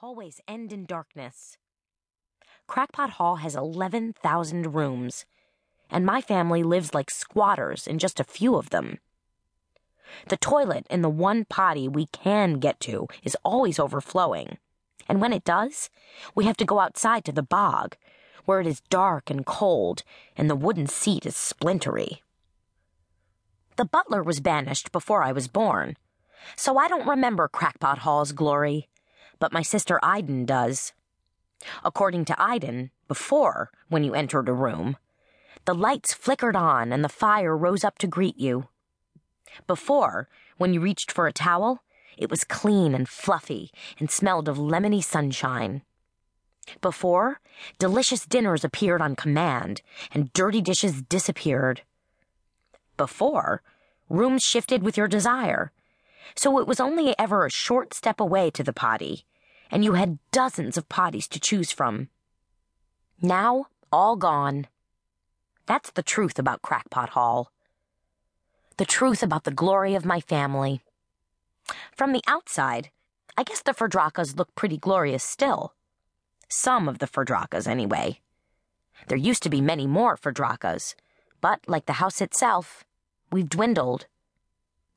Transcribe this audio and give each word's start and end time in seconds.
Hallways 0.00 0.40
end 0.46 0.72
in 0.72 0.86
darkness. 0.86 1.58
Crackpot 2.68 3.10
Hall 3.10 3.36
has 3.36 3.56
11,000 3.56 4.72
rooms, 4.72 5.26
and 5.90 6.06
my 6.06 6.20
family 6.20 6.62
lives 6.62 6.94
like 6.94 7.10
squatters 7.10 7.88
in 7.88 7.98
just 7.98 8.20
a 8.20 8.24
few 8.24 8.54
of 8.54 8.70
them. 8.70 9.00
The 10.28 10.36
toilet 10.36 10.86
in 10.88 11.02
the 11.02 11.08
one 11.08 11.44
potty 11.46 11.88
we 11.88 12.06
can 12.06 12.60
get 12.60 12.78
to 12.80 13.08
is 13.24 13.36
always 13.44 13.80
overflowing, 13.80 14.58
and 15.08 15.20
when 15.20 15.32
it 15.32 15.42
does, 15.42 15.90
we 16.32 16.44
have 16.44 16.56
to 16.58 16.64
go 16.64 16.78
outside 16.78 17.24
to 17.24 17.32
the 17.32 17.42
bog, 17.42 17.96
where 18.44 18.60
it 18.60 18.68
is 18.68 18.82
dark 18.90 19.30
and 19.30 19.44
cold, 19.44 20.04
and 20.36 20.48
the 20.48 20.54
wooden 20.54 20.86
seat 20.86 21.26
is 21.26 21.34
splintery. 21.34 22.22
The 23.74 23.84
butler 23.84 24.22
was 24.22 24.38
banished 24.38 24.92
before 24.92 25.24
I 25.24 25.32
was 25.32 25.48
born, 25.48 25.96
so 26.54 26.78
I 26.78 26.86
don't 26.86 27.08
remember 27.08 27.48
Crackpot 27.48 27.98
Hall's 27.98 28.30
glory, 28.30 28.86
but 29.38 29.52
my 29.52 29.62
sister 29.62 29.98
Idden 30.02 30.46
does. 30.46 30.92
According 31.84 32.24
to 32.26 32.34
Idden, 32.34 32.90
before, 33.08 33.70
when 33.88 34.04
you 34.04 34.14
entered 34.14 34.48
a 34.48 34.52
room, 34.52 34.96
the 35.64 35.74
lights 35.74 36.14
flickered 36.14 36.56
on 36.56 36.92
and 36.92 37.04
the 37.04 37.08
fire 37.08 37.56
rose 37.56 37.84
up 37.84 37.98
to 37.98 38.06
greet 38.06 38.38
you. 38.38 38.68
Before, 39.66 40.28
when 40.56 40.72
you 40.72 40.80
reached 40.80 41.10
for 41.10 41.26
a 41.26 41.32
towel, 41.32 41.82
it 42.16 42.30
was 42.30 42.44
clean 42.44 42.94
and 42.94 43.08
fluffy 43.08 43.70
and 43.98 44.10
smelled 44.10 44.48
of 44.48 44.56
lemony 44.56 45.02
sunshine. 45.02 45.82
Before, 46.80 47.40
delicious 47.78 48.26
dinners 48.26 48.64
appeared 48.64 49.00
on 49.00 49.16
command 49.16 49.82
and 50.12 50.32
dirty 50.32 50.60
dishes 50.60 51.02
disappeared. 51.02 51.82
Before, 52.96 53.62
rooms 54.08 54.42
shifted 54.42 54.82
with 54.82 54.96
your 54.96 55.08
desire, 55.08 55.72
so 56.34 56.58
it 56.58 56.66
was 56.66 56.80
only 56.80 57.14
ever 57.18 57.46
a 57.46 57.50
short 57.50 57.94
step 57.94 58.20
away 58.20 58.50
to 58.50 58.62
the 58.62 58.72
potty, 58.72 59.24
and 59.70 59.84
you 59.84 59.94
had 59.94 60.18
dozens 60.30 60.76
of 60.76 60.88
potties 60.88 61.28
to 61.28 61.40
choose 61.40 61.70
from. 61.70 62.08
Now, 63.20 63.66
all 63.92 64.16
gone. 64.16 64.66
That's 65.66 65.90
the 65.90 66.02
truth 66.02 66.38
about 66.38 66.62
Crackpot 66.62 67.10
Hall. 67.10 67.52
The 68.76 68.84
truth 68.84 69.22
about 69.22 69.44
the 69.44 69.50
glory 69.50 69.94
of 69.94 70.04
my 70.04 70.20
family. 70.20 70.80
From 71.92 72.12
the 72.12 72.22
outside, 72.26 72.90
I 73.36 73.42
guess 73.42 73.60
the 73.60 73.72
Fyrdraacas 73.72 74.36
look 74.36 74.54
pretty 74.54 74.78
glorious 74.78 75.22
still. 75.22 75.74
Some 76.48 76.88
of 76.88 76.98
the 76.98 77.06
Fyrdraacas, 77.06 77.66
anyway. 77.66 78.20
There 79.08 79.18
used 79.18 79.42
to 79.42 79.50
be 79.50 79.60
many 79.60 79.86
more 79.86 80.16
Fyrdraacas, 80.16 80.94
but 81.40 81.60
like 81.66 81.86
the 81.86 81.94
house 81.94 82.20
itself, 82.20 82.84
we've 83.30 83.48
dwindled. 83.48 84.06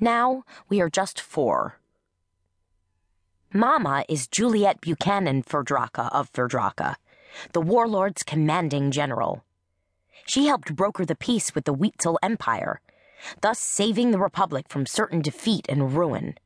Now 0.00 0.44
we 0.68 0.80
are 0.80 0.90
just 0.90 1.20
four. 1.20 1.78
Mama 3.56 4.04
is 4.08 4.26
Juliet 4.26 4.80
Buchanan 4.80 5.44
Fyrdraaca 5.44 6.12
of 6.12 6.32
Fyrdraaca, 6.32 6.96
the 7.52 7.60
warlord's 7.60 8.24
commanding 8.24 8.90
general. 8.90 9.44
She 10.26 10.46
helped 10.46 10.74
broker 10.74 11.04
the 11.04 11.14
peace 11.14 11.54
with 11.54 11.64
the 11.64 11.72
Huitzil 11.72 12.16
Empire, 12.20 12.80
thus 13.42 13.60
saving 13.60 14.10
the 14.10 14.18
Republic 14.18 14.66
from 14.68 14.86
certain 14.86 15.22
defeat 15.22 15.66
and 15.68 15.96
ruin. 15.96 16.36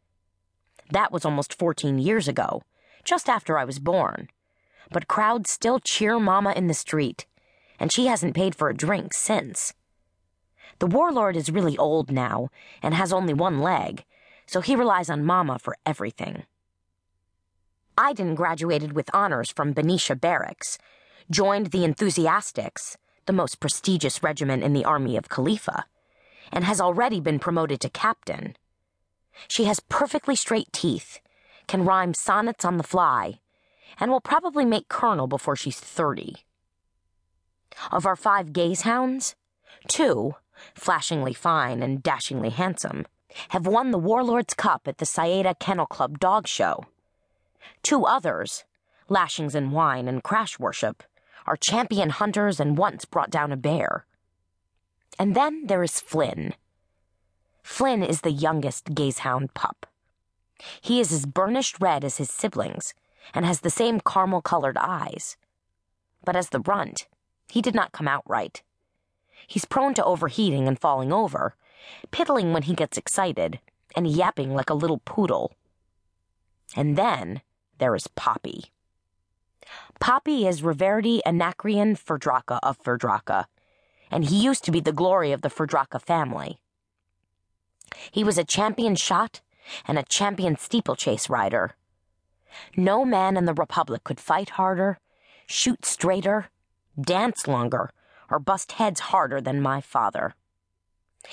That 0.91 1.11
was 1.11 1.25
almost 1.25 1.55
14 1.55 1.99
years 1.99 2.29
ago, 2.29 2.61
just 3.05 3.31
after 3.31 3.57
I 3.57 3.65
was 3.65 3.79
born. 3.79 4.29
But 4.91 5.09
crowds 5.09 5.49
still 5.49 5.81
cheer 5.81 6.21
Mama 6.21 6.53
in 6.53 6.67
the 6.67 6.75
street, 6.75 7.25
and 7.81 7.91
she 7.91 8.05
hasn't 8.05 8.37
paid 8.37 8.55
for 8.55 8.69
a 8.69 8.77
drink 8.77 9.15
since. 9.15 9.73
The 10.79 10.87
warlord 10.87 11.39
is 11.39 11.51
really 11.51 11.79
old 11.79 12.11
now 12.13 12.51
and 12.83 12.93
has 12.93 13.15
only 13.15 13.33
one 13.33 13.61
leg, 13.61 14.05
so 14.45 14.61
he 14.61 14.77
relies 14.77 15.09
on 15.09 15.25
Mama 15.25 15.59
for 15.59 15.75
everything. 15.87 16.45
Idden 17.99 18.37
graduated 18.37 18.93
with 18.93 19.11
honors 19.13 19.51
from 19.51 19.73
Benicia 19.73 20.15
Barracks, 20.15 20.79
joined 21.33 21.73
the 21.73 21.85
Enthusiastics, 21.85 22.97
the 23.27 23.33
most 23.33 23.59
prestigious 23.59 24.23
regiment 24.23 24.63
in 24.63 24.73
the 24.73 24.85
army 24.85 25.17
of 25.17 25.29
Califa, 25.29 25.83
and 26.53 26.65
has 26.65 26.81
already 26.81 27.19
been 27.19 27.41
promoted 27.41 27.81
to 27.81 27.91
captain. 27.91 28.57
She 29.49 29.65
has 29.65 29.81
perfectly 29.81 30.37
straight 30.37 30.73
teeth, 30.73 31.19
can 31.67 31.85
rhyme 31.85 32.15
sonnets 32.15 32.65
on 32.65 32.77
the 32.77 32.85
fly, 32.85 33.41
and 33.99 34.13
will 34.13 34.21
probably 34.21 34.65
make 34.65 34.89
colonel 34.89 35.27
before 35.27 35.57
she's 35.57 35.81
30. 35.81 36.37
Of 37.91 38.07
our 38.07 38.17
five 38.17 38.53
gaze 38.53 38.83
hounds, 38.83 39.35
two, 39.89 40.37
flashingly 40.73 41.35
fine 41.35 41.83
and 41.83 42.01
dashingly 42.01 42.51
handsome, 42.51 43.07
have 43.49 43.67
won 43.67 43.91
the 43.91 43.99
Warlord's 43.99 44.55
Cup 44.55 44.87
at 44.87 44.99
the 44.99 45.05
Saeta 45.05 45.57
Kennel 45.59 45.87
Club 45.87 46.21
Dog 46.21 46.47
Show. 46.47 46.85
Two 47.83 48.05
others, 48.05 48.65
Lashings 49.09 49.55
and 49.55 49.73
Wine 49.73 50.09
and 50.09 50.23
Crash 50.23 50.59
Worship, 50.59 51.03
are 51.47 51.57
champion 51.57 52.11
hunters 52.11 52.61
and 52.61 52.77
once 52.77 53.05
brought 53.05 53.31
down 53.31 53.53
a 53.53 53.57
bear. 53.57 54.05
And 55.19 55.35
then 55.35 55.67
there 55.67 55.83
is 55.83 56.01
Flynn. 56.01 56.55
Flynn 57.63 58.03
is 58.03 58.21
the 58.21 58.31
youngest 58.31 58.95
gazehound 58.95 59.55
pup. 59.55 59.87
He 60.81 61.01
is 61.01 61.13
as 61.13 61.27
burnished 61.27 61.81
red 61.81 62.05
as 62.05 62.19
his 62.19 62.31
siblings 62.31 62.95
and 63.35 63.45
has 63.45 63.61
the 63.61 63.71
same 63.71 64.01
caramel 64.01 64.43
colored 64.43 64.77
eyes. 64.79 65.37
But 66.25 66.37
as 66.37 66.51
the 66.51 66.61
runt, 66.61 67.07
he 67.49 67.63
did 67.63 67.75
not 67.75 67.93
come 67.93 68.09
out 68.09 68.23
right. 68.27 68.63
He's 69.47 69.65
prone 69.65 69.95
to 69.95 70.05
overheating 70.05 70.69
and 70.69 70.79
falling 70.79 71.13
over, 71.13 71.55
piddling 72.11 72.53
when 72.53 72.65
he 72.65 72.75
gets 72.75 72.99
excited, 72.99 73.61
and 73.97 74.07
yapping 74.07 74.55
like 74.55 74.71
a 74.71 74.75
little 74.75 74.99
poodle. 75.05 75.53
And 76.77 76.97
then 76.97 77.41
there 77.79 77.95
is 77.95 78.07
Poppy. 78.09 78.67
Poppy 80.01 80.47
is 80.47 80.63
Reverdy 80.63 81.21
Anacreon 81.27 81.97
Fyrdraaca 81.97 82.59
of 82.63 82.79
Fyrdraaca, 82.83 83.47
and 84.11 84.25
he 84.25 84.43
used 84.43 84.65
to 84.65 84.71
be 84.71 84.81
the 84.81 84.93
glory 84.93 85.33
of 85.33 85.43
the 85.43 85.51
Fyrdraaca 85.51 86.01
family. 86.01 86.59
He 88.11 88.25
was 88.25 88.39
a 88.39 88.45
champion 88.45 88.97
shot 88.97 89.41
and 89.87 89.99
a 89.99 90.05
champion 90.05 90.57
steeplechase 90.57 91.29
rider. 91.29 91.75
No 92.77 93.05
man 93.05 93.37
in 93.37 93.45
the 93.45 93.55
Republic 93.55 94.05
could 94.05 94.21
fight 94.21 94.51
harder, 94.51 94.99
shoot 95.47 95.85
straighter, 95.85 96.49
dance 96.99 97.47
longer, 97.47 97.91
or 98.31 98.39
bust 98.39 98.73
heads 98.73 99.01
harder 99.01 99.41
than 99.41 99.61
my 99.61 99.81
father. 99.81 100.35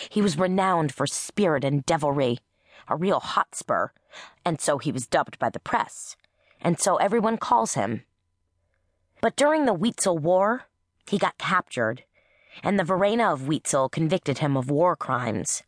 He 0.10 0.22
was 0.22 0.38
renowned 0.38 0.94
for 0.94 1.08
spirit 1.08 1.64
and 1.64 1.86
devilry, 1.86 2.40
a 2.88 2.96
real 2.96 3.20
hotspur, 3.20 3.90
and 4.44 4.60
so 4.60 4.78
he 4.78 4.92
was 4.92 5.08
dubbed 5.08 5.40
by 5.40 5.50
the 5.50 5.60
press, 5.60 6.16
and 6.66 6.80
so 6.80 6.96
everyone 6.96 7.38
calls 7.38 7.76
him. 7.76 8.02
But 9.22 9.36
during 9.36 9.66
the 9.66 9.76
Huitzil 9.76 10.18
War, 10.18 10.64
he 11.08 11.20
got 11.20 11.38
captured, 11.38 12.04
and 12.64 12.80
the 12.80 12.84
Varena 12.84 13.32
of 13.32 13.42
Huitzil 13.42 13.92
convicted 13.92 14.40
him 14.40 14.58
of 14.58 14.72
war 14.72 14.96
crimes. 14.96 15.62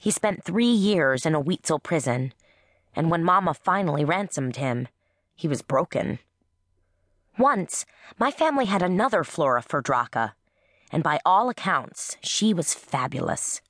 He 0.00 0.10
spent 0.10 0.42
three 0.42 0.70
years 0.70 1.26
in 1.26 1.34
a 1.34 1.42
Huitzil 1.42 1.82
prison, 1.82 2.32
and 2.96 3.10
when 3.10 3.22
Mama 3.22 3.52
finally 3.52 4.02
ransomed 4.02 4.56
him, 4.56 4.88
he 5.36 5.46
was 5.46 5.60
broken. 5.60 6.20
Once, 7.38 7.84
my 8.18 8.30
family 8.30 8.64
had 8.64 8.80
another 8.80 9.22
Flora 9.24 9.62
Fyrdraaca, 9.62 10.32
and 10.90 11.02
by 11.02 11.20
all 11.26 11.50
accounts, 11.50 12.16
she 12.22 12.54
was 12.54 12.72
fabulous. 12.72 13.60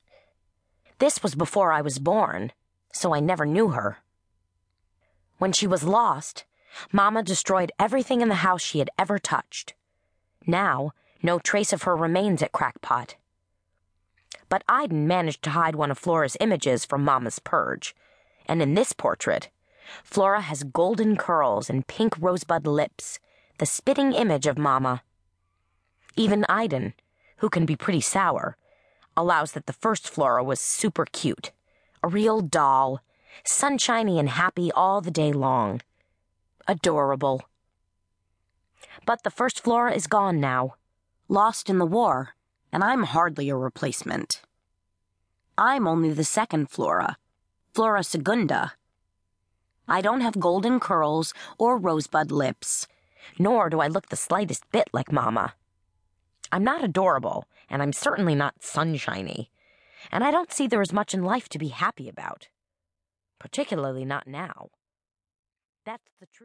This 0.99 1.21
was 1.21 1.35
before 1.35 1.73
I 1.73 1.81
was 1.81 1.99
born, 1.99 2.53
so 2.93 3.13
I 3.13 3.19
never 3.19 3.45
knew 3.45 3.69
her. 3.69 3.97
When 5.39 5.51
she 5.51 5.65
was 5.67 5.83
lost, 5.83 6.45
Mama 6.91 7.23
destroyed 7.23 7.71
everything 7.79 8.21
in 8.21 8.29
the 8.29 8.35
house 8.35 8.61
she 8.61 8.79
had 8.79 8.91
ever 8.97 9.17
touched. 9.17 9.73
Now, 10.45 10.91
no 11.23 11.39
trace 11.39 11.73
of 11.73 11.83
her 11.83 11.95
remains 11.95 12.43
at 12.43 12.51
Crackpot. 12.51 13.15
But 14.49 14.63
Idden 14.67 15.07
managed 15.07 15.43
to 15.43 15.51
hide 15.51 15.75
one 15.75 15.91
of 15.91 15.97
Flora's 15.97 16.37
images 16.39 16.85
from 16.85 17.03
Mama's 17.03 17.39
purge, 17.39 17.95
and 18.47 18.61
in 18.61 18.73
this 18.73 18.93
portrait, 18.93 19.49
Flora 20.03 20.41
has 20.41 20.63
golden 20.63 21.15
curls 21.15 21.69
and 21.69 21.87
pink 21.87 22.15
rosebud 22.19 22.67
lips 22.67 23.19
the 23.59 23.65
spitting 23.65 24.13
image 24.13 24.47
of 24.47 24.57
Mama. 24.57 25.03
Even 26.15 26.45
Idden, 26.49 26.93
who 27.37 27.49
can 27.49 27.65
be 27.65 27.75
pretty 27.75 28.01
sour, 28.01 28.55
allows 29.17 29.51
that 29.51 29.65
the 29.65 29.73
first 29.73 30.09
Flora 30.09 30.43
was 30.43 30.59
super 30.59 31.05
cute. 31.05 31.51
A 32.01 32.07
real 32.07 32.39
doll, 32.39 33.01
sunshiny 33.45 34.19
and 34.19 34.29
happy 34.29 34.71
all 34.71 35.01
the 35.01 35.11
day 35.11 35.31
long. 35.31 35.81
Adorable. 36.67 37.43
But 39.05 39.23
the 39.23 39.31
first 39.31 39.61
Flora 39.61 39.93
is 39.93 40.07
gone 40.07 40.39
now, 40.39 40.75
lost 41.27 41.69
in 41.69 41.77
the 41.77 41.85
war, 41.85 42.35
and 42.71 42.83
I'm 42.83 43.03
hardly 43.03 43.49
a 43.49 43.55
replacement. 43.55 44.41
I'm 45.57 45.87
only 45.87 46.11
the 46.13 46.23
second 46.23 46.69
Flora, 46.69 47.17
Flora 47.73 48.03
Segunda. 48.03 48.73
I 49.87 50.01
don't 50.01 50.21
have 50.21 50.39
golden 50.39 50.79
curls 50.79 51.33
or 51.57 51.77
rosebud 51.77 52.31
lips 52.31 52.87
nor 53.37 53.69
do 53.69 53.79
I 53.79 53.87
look 53.87 54.09
the 54.09 54.15
slightest 54.15 54.69
bit 54.71 54.89
like 54.93 55.11
Mama. 55.11 55.53
I'm 56.51 56.63
not 56.63 56.83
adorable, 56.83 57.45
and 57.69 57.81
I'm 57.81 57.93
certainly 57.93 58.33
not 58.33 58.63
sunshiny, 58.63 59.51
and 60.11 60.23
I 60.23 60.31
don't 60.31 60.51
see 60.51 60.65
there 60.65 60.81
is 60.81 60.93
much 60.93 61.13
in 61.13 61.23
life 61.23 61.49
to 61.49 61.59
be 61.59 61.67
happy 61.67 62.09
about. 62.09 62.47
Particularly 63.39 64.05
not 64.05 64.27
now. 64.27 64.69
That's 65.85 66.03
the 66.19 66.25
truth. 66.27 66.35